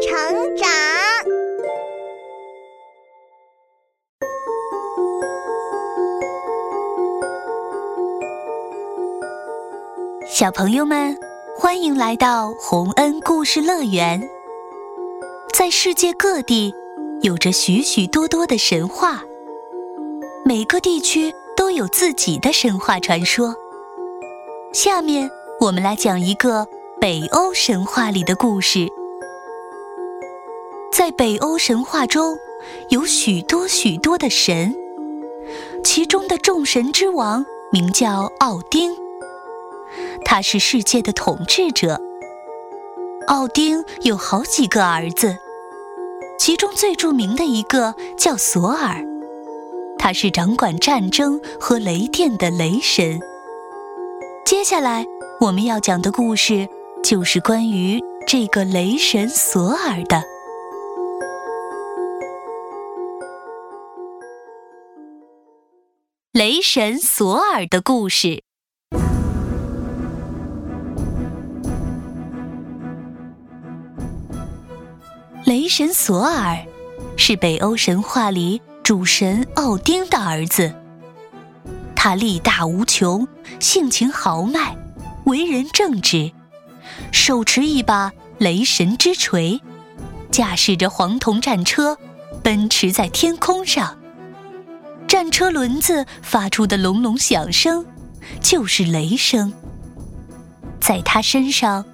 [0.00, 0.66] 成长。
[10.26, 11.14] 小朋友们，
[11.54, 14.26] 欢迎来到洪恩故事乐园。
[15.52, 16.74] 在世界各地，
[17.20, 19.22] 有着许许多多的神话，
[20.46, 23.54] 每个地区都有自己的神话传说。
[24.72, 26.66] 下面我们来讲一个
[26.98, 28.88] 北欧神话里的故事。
[31.00, 32.36] 在北欧神话中，
[32.90, 34.74] 有许多许多的神，
[35.82, 38.92] 其中的众神之王名叫奥丁，
[40.26, 41.98] 他是世界的统治者。
[43.28, 45.38] 奥丁有好几个儿子，
[46.38, 49.02] 其中最著名的一个叫索尔，
[49.98, 53.18] 他是掌管战争和雷电的雷神。
[54.44, 55.06] 接下来
[55.40, 56.68] 我们要讲的故事，
[57.02, 60.22] 就是关于这个雷神索尔的。
[66.40, 68.42] 雷神索尔的故事。
[75.44, 76.64] 雷神索尔
[77.18, 80.74] 是北欧神话里主神奥丁的儿子。
[81.94, 84.74] 他力大无穷，性情豪迈，
[85.26, 86.32] 为人正直，
[87.12, 89.60] 手持一把雷神之锤，
[90.30, 91.98] 驾驶着黄铜战车，
[92.42, 93.99] 奔驰在天空上。
[95.10, 97.84] 战车轮子发出的隆隆响声，
[98.40, 99.52] 就是雷声。
[100.80, 101.84] 在他身上，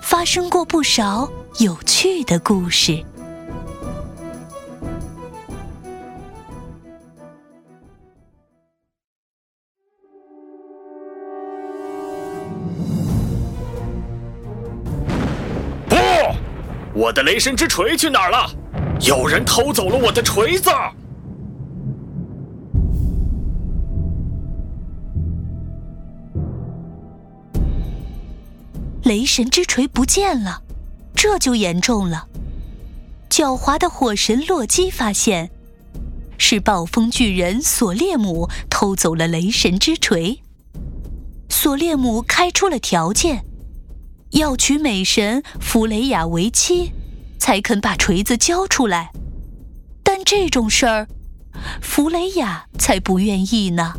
[0.00, 3.04] 发生过不少有趣的故事。
[15.88, 15.96] 不，
[16.94, 18.48] 我的雷神之锤去哪儿了？
[19.00, 20.70] 有人偷走了我的锤子！
[29.04, 30.62] 雷神之锤不见了，
[31.14, 32.28] 这就严重了。
[33.28, 35.50] 狡猾的火神洛基发现，
[36.38, 40.40] 是暴风巨人索列姆偷走了雷神之锤。
[41.48, 43.44] 索列姆开出了条件，
[44.30, 46.92] 要娶美神弗雷亚为妻，
[47.38, 49.10] 才肯把锤子交出来。
[50.02, 51.08] 但这种事儿，
[51.80, 53.94] 弗雷亚才不愿意呢。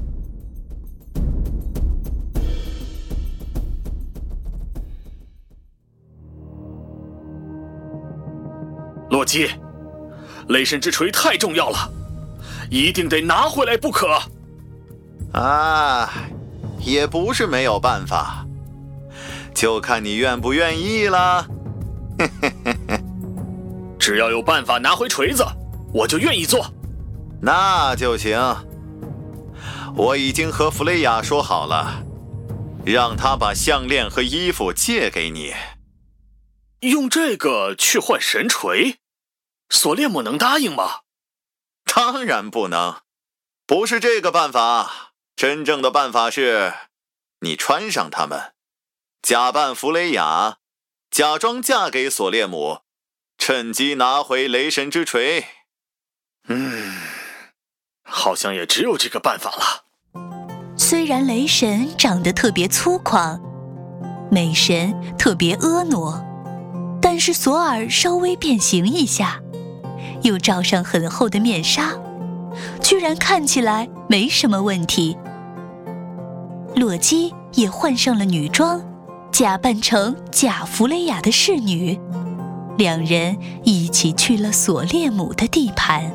[9.13, 9.47] 洛基，
[10.47, 11.87] 雷神之锤太重要了，
[12.71, 14.19] 一定得拿回来不可。
[15.33, 16.11] 啊，
[16.79, 18.43] 也不是没有办法，
[19.53, 21.45] 就看你愿不愿意了。
[22.17, 23.03] 嘿嘿嘿嘿，
[23.99, 25.45] 只要有办法拿回锤子，
[25.93, 26.65] 我就愿意做。
[27.39, 28.39] 那就行。
[29.95, 32.03] 我已经和弗雷亚说好了，
[32.83, 35.53] 让他把项链和衣服借给你，
[36.79, 38.95] 用这个去换神锤。
[39.69, 41.01] 索列姆能答应吗？
[41.85, 43.01] 当然不能，
[43.65, 45.11] 不是这个办法。
[45.35, 46.73] 真正的办法是，
[47.41, 48.53] 你穿上它们，
[49.21, 50.57] 假扮弗雷雅，
[51.09, 52.81] 假装嫁给索列姆，
[53.37, 55.47] 趁机拿回雷神之锤。
[56.47, 57.01] 嗯，
[58.03, 59.85] 好像也只有这个办法了。
[60.77, 63.39] 虽然雷神长得特别粗犷，
[64.31, 66.23] 美神特别婀娜，
[67.01, 69.42] 但是索尔稍微变形一下。
[70.23, 71.91] 又罩上很厚的面纱，
[72.81, 75.17] 居然看起来没什么问题。
[76.75, 78.81] 洛基也换上了女装，
[79.31, 81.99] 假扮成假弗雷亚的侍女，
[82.77, 86.11] 两人一起去了索列姆的地盘。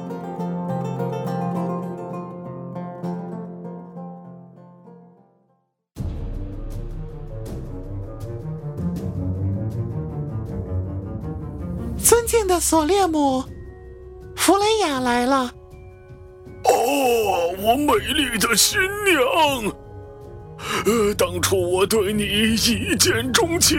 [12.02, 13.44] 尊敬的索列姆。
[14.48, 15.52] 弗雷雅来了！
[16.64, 19.22] 哦，我美丽的新娘，
[20.86, 22.56] 呃，当初我对你一
[22.96, 23.78] 见钟情，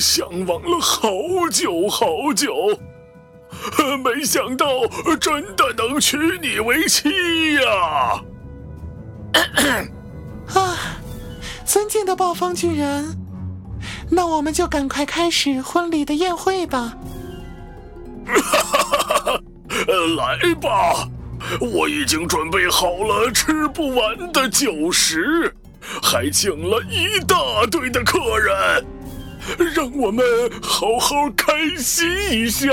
[0.00, 1.08] 向往了好
[1.52, 2.52] 久好久，
[3.78, 4.66] 呃没想到
[5.20, 8.24] 真的能娶你为妻呀！
[10.52, 10.98] 啊，
[11.64, 13.16] 尊敬的暴风巨人，
[14.10, 16.96] 那我们就赶快开始婚礼的宴会吧。
[18.26, 18.93] 哈哈哈哈！
[20.16, 21.08] 来吧，
[21.60, 25.54] 我已经准备好了吃不完的酒食，
[26.02, 27.36] 还请了一大
[27.70, 28.86] 堆的客人。
[29.74, 30.24] 让我们
[30.62, 32.68] 好好开心一下。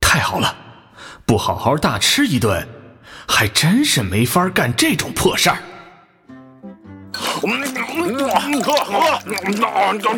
[0.00, 0.54] 太好了，
[1.26, 2.68] 不好好大吃一顿，
[3.26, 5.58] 还真是没法干这种破事儿。
[8.16, 9.18] 喝喝，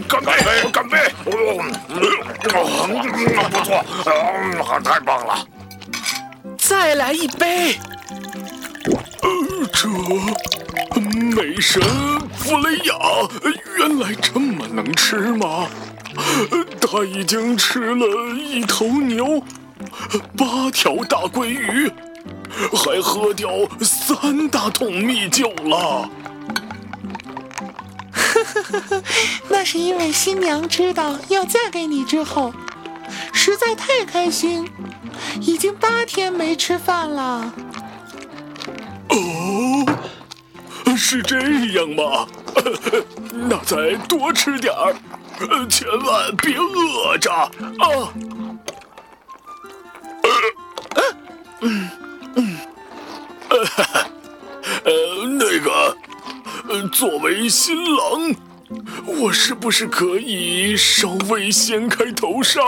[0.09, 0.31] 干杯！
[0.73, 0.99] 干杯！
[1.25, 1.31] 不
[3.65, 3.69] 错，
[4.83, 5.47] 太棒了！
[6.59, 7.79] 再来一杯。
[9.73, 9.89] 这
[11.35, 11.83] 美神
[12.37, 12.95] 弗雷亚
[13.79, 15.67] 原来这么能吃吗？
[16.81, 18.07] 他已经吃了
[18.37, 19.43] 一头牛，
[20.37, 21.91] 八条大鲑鱼，
[22.73, 23.51] 还喝掉
[23.81, 26.09] 三大桶蜜酒了。
[29.49, 32.53] 那是因为新娘知道要嫁给你之后，
[33.33, 34.69] 实在太开心，
[35.41, 37.53] 已经八天没吃饭了。
[39.09, 39.87] 哦，
[40.97, 42.27] 是这样吗？
[43.49, 44.95] 那再多吃点儿，
[45.69, 47.51] 千万别饿着啊！
[51.61, 51.91] 嗯
[52.37, 52.59] 嗯，
[54.85, 55.97] 呃，那个，
[56.93, 58.35] 作为新郎，
[59.21, 62.61] 我是不是可以稍微掀开头纱，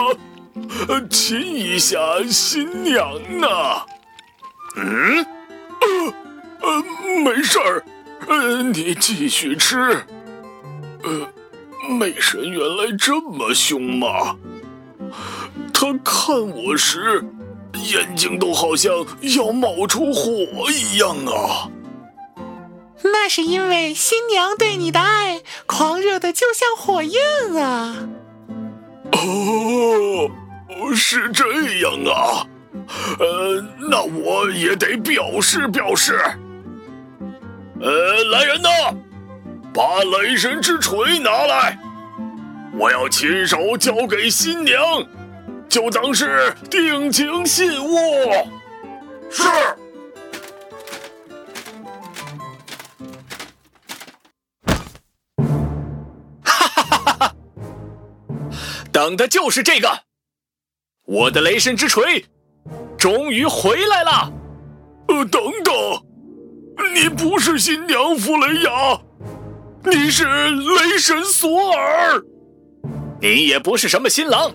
[1.10, 1.98] 亲一下
[2.31, 3.48] 新娘呢？
[4.76, 5.26] 嗯？
[5.81, 6.14] 呃
[6.62, 6.84] 呃，
[7.22, 7.84] 没事儿，
[8.26, 10.04] 呃，你继续吃。
[11.02, 11.28] 呃，
[11.98, 14.37] 美神原来这么凶吗？
[15.72, 17.25] 他看我时，
[17.75, 18.92] 眼睛都好像
[19.37, 20.31] 要冒出火
[20.70, 21.70] 一样啊。
[23.12, 27.20] 那是因为新娘对你的爱狂热的就像火焰
[27.56, 27.96] 啊。
[29.12, 30.30] 哦，
[30.94, 31.44] 是这
[31.80, 32.46] 样啊。
[33.18, 36.20] 呃，那我也得表示表示。
[37.80, 38.68] 呃，来人呐，
[39.74, 41.78] 把雷神之锤拿来！
[42.78, 44.82] 我要亲手交给新娘，
[45.68, 47.98] 就当是定情信物。
[49.30, 49.42] 是。
[58.96, 60.04] 等的就是这个，
[61.04, 62.25] 我的雷神之锤
[62.96, 64.32] 终于回来了。
[65.08, 65.75] 呃，等等。
[66.94, 68.98] 你不是新娘弗雷亚，
[69.84, 72.22] 你是雷神索尔。
[73.20, 74.50] 你也不是什么新郎，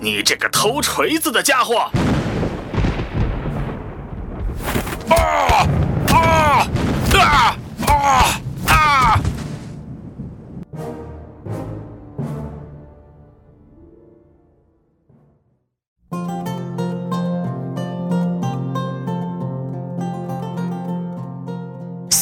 [0.00, 1.90] 你这个偷锤子的家伙！
[5.10, 5.45] 啊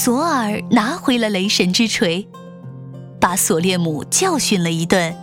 [0.04, 2.28] 索尔拿回了雷神之锤，
[3.18, 5.16] 把索列姆教训了一顿，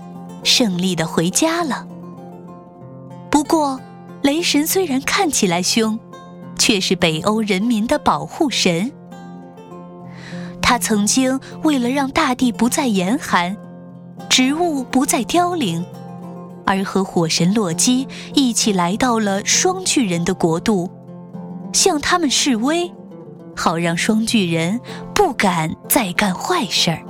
[0.44, 1.86] 胜利的回家了。
[3.30, 3.80] 不过，
[4.24, 6.00] 雷神虽然看起来凶，
[6.58, 8.92] 却是北欧人民的保护神。
[10.64, 13.56] 他曾经为了让大地不再严寒，
[14.28, 15.86] 植物不再凋零，
[16.66, 20.90] 而和火神洛基一起来到了双巨人的国度，
[21.72, 22.92] 向他们示威。
[23.64, 24.82] 好让双巨人
[25.14, 27.04] 不敢再干坏事儿。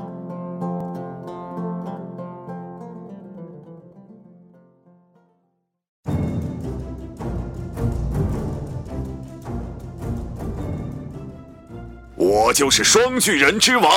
[12.17, 13.87] 我就是双巨人之王，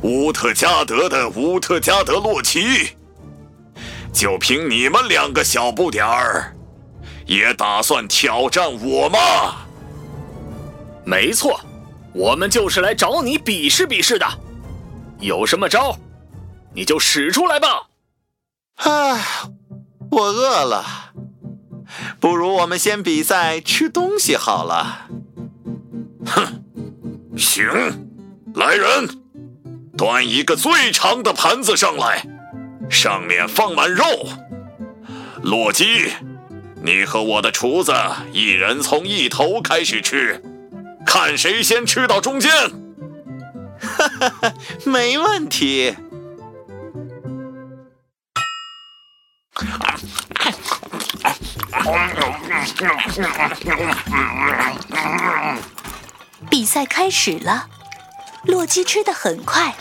[0.00, 2.96] 乌特加德的乌特加德洛奇。
[4.14, 6.56] 就凭你们两个小不点儿，
[7.26, 9.63] 也打算挑战我吗？
[11.04, 11.60] 没错，
[12.12, 14.26] 我们就是来找你比试比试的。
[15.20, 15.98] 有什么招，
[16.74, 17.88] 你就使出来吧。
[18.76, 19.50] 啊，
[20.10, 21.12] 我饿了，
[22.18, 25.08] 不如我们先比赛吃东西好了。
[26.26, 26.64] 哼，
[27.36, 27.66] 行，
[28.54, 29.08] 来人，
[29.96, 32.26] 端一个最长的盘子上来，
[32.90, 34.04] 上面放满肉。
[35.42, 36.10] 洛基，
[36.82, 37.92] 你和我的厨子
[38.32, 40.42] 一人从一头开始吃。
[41.04, 42.50] 看谁先吃到中间，
[43.80, 45.94] 哈哈哈，没问题。
[56.50, 57.68] 比赛开始了，
[58.44, 59.74] 洛基吃的很快，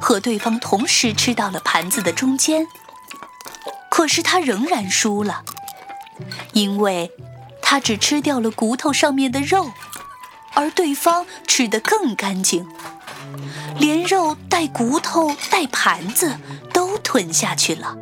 [0.00, 2.66] 和对方同时吃到了盘子的中间。
[3.90, 5.44] 可是他仍然输了，
[6.52, 7.10] 因为
[7.60, 9.70] 他只吃掉了骨头上面的肉。
[10.54, 12.66] 而对方吃得更干净，
[13.78, 16.36] 连肉带骨头带盘子
[16.72, 17.96] 都吞下去了。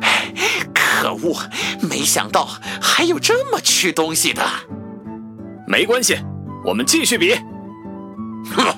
[0.74, 1.48] 可恶！
[1.80, 2.48] 没想到
[2.80, 4.44] 还有这么吃东西的。
[5.66, 6.18] 没关系，
[6.64, 7.34] 我们继续比。
[8.50, 8.74] 哼，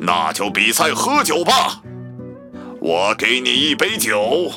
[0.00, 1.82] 那就比赛喝酒吧。
[2.80, 4.52] 我给你一杯酒，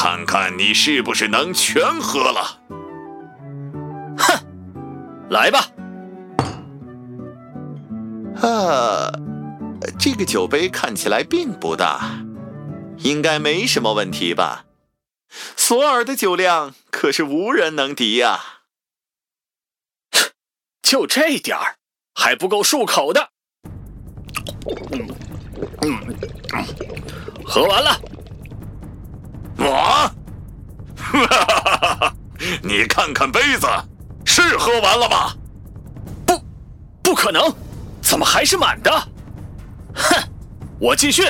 [0.00, 2.60] 看看你是不是能全喝了。
[4.16, 5.58] 哼，来吧。
[8.40, 9.10] 啊，
[9.98, 12.24] 这个酒杯看起来并不大，
[12.98, 14.66] 应该没什么问题吧？
[15.56, 18.38] 索尔的酒量可是无人能敌呀！
[20.80, 21.74] 就这点儿，
[22.14, 23.30] 还不够漱口的。
[24.92, 25.08] 嗯
[25.82, 26.64] 嗯，
[27.44, 28.00] 喝完了。
[29.58, 30.10] 我，
[30.96, 32.14] 哈哈哈！
[32.62, 33.66] 你看看杯子，
[34.24, 35.34] 是喝完了吧？
[36.24, 36.40] 不，
[37.02, 37.42] 不可能，
[38.00, 38.90] 怎么还是满的？
[39.94, 40.22] 哼，
[40.78, 41.24] 我继续。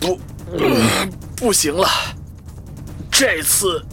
[0.00, 0.20] 不，
[1.36, 1.88] 不行了，
[3.10, 3.84] 这次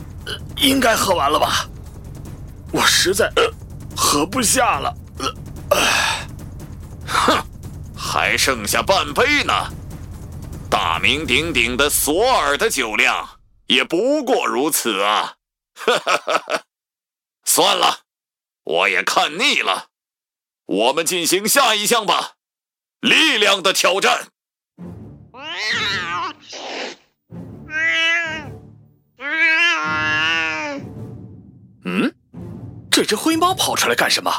[0.57, 1.67] 应该喝完了吧？
[2.93, 3.31] 实在
[3.95, 4.93] 喝不下了。
[7.07, 7.41] 哼，
[7.95, 9.53] 还剩下半杯呢。
[10.69, 13.27] 大名鼎鼎的索尔的酒量
[13.67, 15.35] 也不过如此啊！
[15.73, 16.63] 哈哈哈哈
[17.45, 18.01] 算了，
[18.63, 19.87] 我也看腻了。
[20.65, 22.33] 我们进行下一项吧，
[22.99, 24.27] 力量的挑战。
[31.83, 32.13] 嗯，
[33.01, 34.31] 这只灰猫跑出来干什么？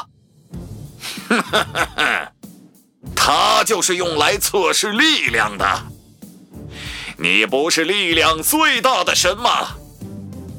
[3.13, 5.67] 它就是用来测试力量的。
[7.17, 9.75] 你不是力量最大的神吗，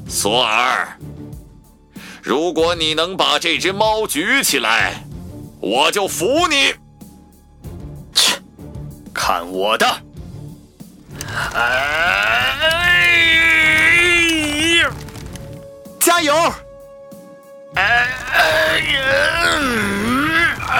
[0.07, 0.99] 索尔？
[2.21, 5.03] 如果你能把这只猫举起来，
[5.59, 6.75] 我就服你。
[8.13, 8.39] 切，
[9.11, 9.87] 看我的！
[11.55, 12.51] 哎，
[15.99, 16.53] 加油！
[20.67, 20.79] 哎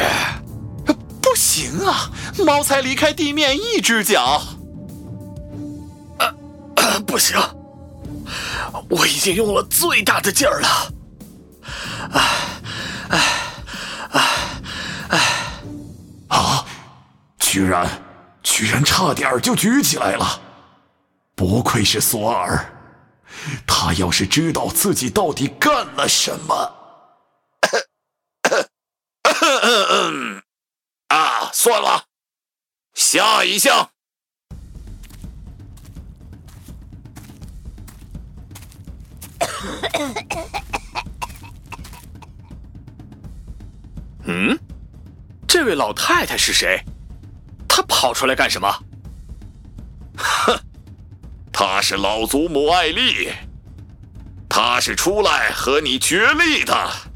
[0.00, 0.42] 呀！
[0.86, 2.10] 哎，不行啊，
[2.44, 4.42] 猫才离开地面一只脚。
[6.18, 6.34] 啊，
[7.06, 7.38] 不行，
[8.88, 10.92] 我已经用了最大的劲儿了。
[12.12, 12.20] 唉
[13.08, 13.18] 唉
[14.10, 14.20] 唉
[15.08, 15.18] 唉！
[16.28, 16.64] 啊，
[17.38, 17.88] 居然！
[18.42, 20.40] 居然差点就举起来了，
[21.36, 22.74] 不愧是索尔，
[23.66, 26.72] 他要是知道自己到底干了什么，
[31.08, 32.04] 啊，算了，
[32.94, 33.90] 下一项。
[44.24, 44.56] 嗯，
[45.46, 46.80] 这位老太太是谁？
[47.68, 48.72] 她跑出来干什么？
[50.16, 50.58] 哼，
[51.52, 53.30] 她是老祖母艾丽，
[54.48, 57.11] 她是出来和你决力的。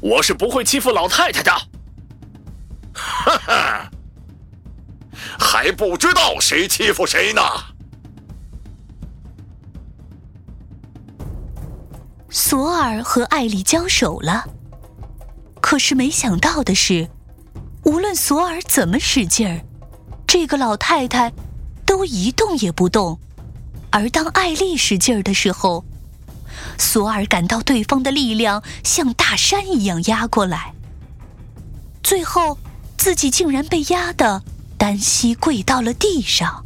[0.00, 1.52] 我是不会欺负老太太的。
[2.92, 3.90] 哈哈，
[5.38, 7.42] 还不知道谁欺负谁呢。
[12.28, 14.44] 索尔和艾丽交手了，
[15.60, 17.08] 可是没想到的是。
[17.84, 19.64] 无论索尔怎么使劲儿，
[20.26, 21.32] 这个老太太
[21.86, 23.18] 都一动也不动。
[23.90, 25.84] 而当艾丽使劲儿的时候，
[26.78, 30.74] 索尔感到对方的力量像大山一样压过来，
[32.02, 32.58] 最后
[32.96, 34.42] 自己竟然被压得
[34.76, 36.64] 单膝跪到了地上。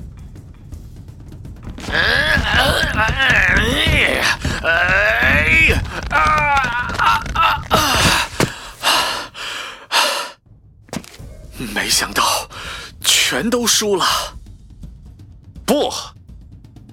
[11.73, 12.49] 没想到，
[13.03, 14.05] 全都输了。
[15.67, 15.93] 不，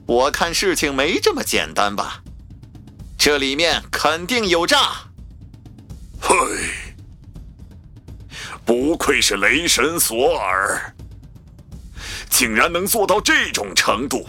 [0.05, 2.20] 我看事情没这么简单吧？
[3.23, 4.77] 这里面肯定有诈。
[6.19, 6.35] 嘿，
[8.65, 10.95] 不愧是雷神索尔，
[12.31, 14.27] 竟然能做到这种程度，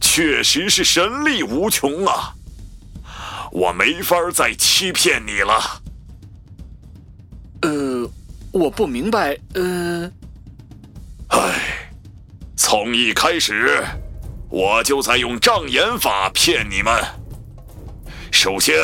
[0.00, 2.32] 确实是神力无穷啊！
[3.50, 5.82] 我没法再欺骗你了。
[7.62, 8.08] 呃。
[8.52, 10.10] 我不明白，呃，
[11.28, 11.88] 唉，
[12.56, 13.84] 从一开始
[14.48, 17.19] 我就在用障眼法骗你们。
[18.30, 18.76] 首先，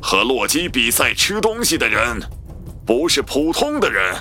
[0.00, 2.20] 和洛基比赛吃东西的人，
[2.84, 4.14] 不是普通的人，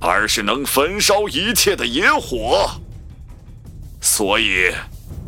[0.00, 2.70] 而是能焚烧一切的野火，
[4.00, 4.70] 所以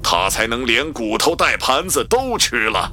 [0.03, 2.93] 他才能连骨头带盘子都吃了。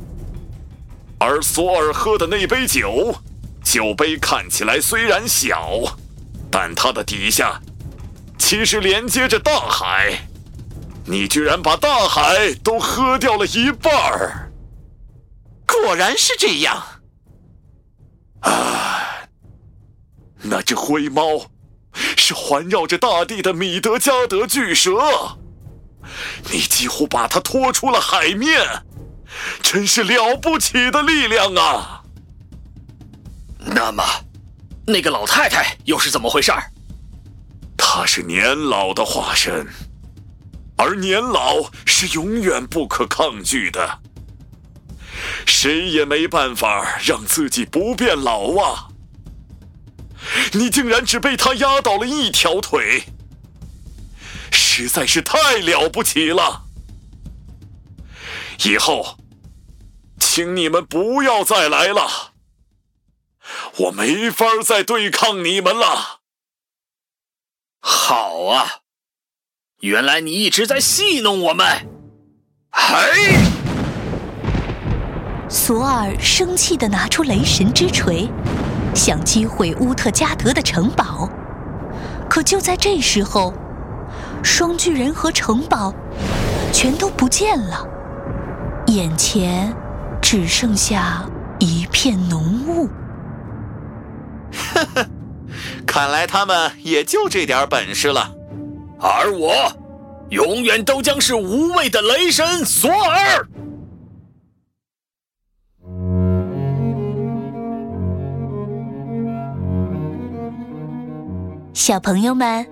[1.19, 3.15] 而索尔喝的那杯酒，
[3.63, 5.97] 酒杯看起来虽然小，
[6.51, 7.59] 但它的底下
[8.37, 10.27] 其实连接着大海。
[11.05, 14.42] 你居然把大海都喝掉了一半儿！
[15.65, 17.01] 果然是这样。
[18.41, 19.27] 啊，
[20.41, 21.49] 那只灰猫
[22.17, 25.37] 是环绕着大地的米德加德巨蛇，
[26.51, 28.61] 你几乎把它拖出了海面，
[29.61, 32.03] 真是了不起的力量啊！
[33.59, 34.03] 那么，
[34.85, 36.51] 那个老太太又是怎么回事？
[37.77, 39.65] 她是年老的化身。
[40.75, 43.99] 而年老是永远不可抗拒的，
[45.45, 48.89] 谁也没办法让自己不变老啊！
[50.53, 53.03] 你竟然只被他压倒了一条腿，
[54.51, 56.63] 实在是太了不起了！
[58.63, 59.17] 以后，
[60.19, 62.33] 请你们不要再来了，
[63.77, 66.21] 我没法再对抗你们了。
[67.81, 68.79] 好啊。
[69.81, 71.89] 原来你一直在戏弄我们！
[72.71, 73.62] 嘿！
[75.53, 78.27] 索尔生气的拿出雷神之锤，
[78.95, 81.29] 想击毁乌特加德的城堡。
[82.27, 83.53] 可就在这时候，
[84.43, 85.93] 双巨人和城堡
[86.71, 87.87] 全都不见了，
[88.87, 89.71] 眼前
[90.19, 91.23] 只剩下
[91.59, 92.89] 一片浓雾。
[94.73, 95.05] 呵呵，
[95.85, 98.31] 看来他们也就这点本事了。
[98.99, 99.71] 而我，
[100.31, 103.47] 永远都将是无畏的雷神索尔。
[111.73, 112.65] 小朋友们，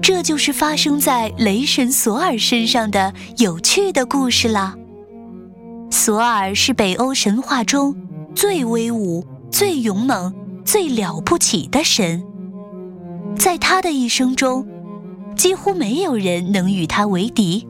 [0.00, 4.74] 这就是发生在雷神索尔身上的有趣的故事了。
[5.90, 7.94] 索尔是北欧神话中
[8.34, 10.32] 最威武、最勇猛、
[10.64, 12.24] 最了不起的神，
[13.36, 14.66] 在他的一生中。
[15.36, 17.68] 几乎没有人能与他为敌，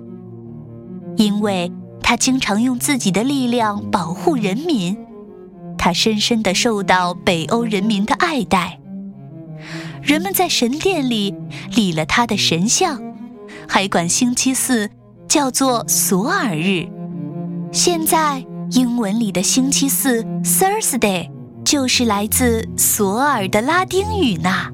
[1.16, 4.96] 因为他经常用自己的力量保护人民。
[5.76, 8.78] 他深深的受到北欧人民的爱戴，
[10.06, 11.34] 人们在神殿里
[11.74, 13.02] 立了他的神像，
[13.68, 14.88] 还管星期四
[15.28, 16.86] 叫做索尔日。
[17.72, 21.28] 现在英文里的星期四 Thursday
[21.64, 24.70] 就是来自索尔的拉丁语呢。